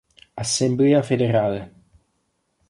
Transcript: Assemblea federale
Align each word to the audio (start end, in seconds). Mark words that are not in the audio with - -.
Assemblea 0.43 1.03
federale 1.03 1.61